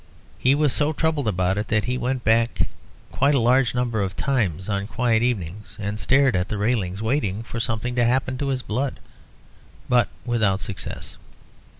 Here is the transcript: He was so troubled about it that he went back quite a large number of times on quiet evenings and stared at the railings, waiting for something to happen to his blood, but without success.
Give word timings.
He 0.39 0.55
was 0.55 0.73
so 0.73 0.93
troubled 0.93 1.27
about 1.27 1.59
it 1.59 1.67
that 1.67 1.85
he 1.85 1.95
went 1.95 2.23
back 2.23 2.65
quite 3.11 3.35
a 3.35 3.39
large 3.39 3.75
number 3.75 4.01
of 4.01 4.15
times 4.15 4.67
on 4.67 4.87
quiet 4.87 5.21
evenings 5.21 5.77
and 5.79 5.99
stared 5.99 6.35
at 6.35 6.49
the 6.49 6.57
railings, 6.57 7.03
waiting 7.03 7.43
for 7.43 7.59
something 7.59 7.93
to 7.93 8.03
happen 8.03 8.35
to 8.39 8.47
his 8.47 8.63
blood, 8.63 8.99
but 9.87 10.07
without 10.25 10.59
success. 10.59 11.17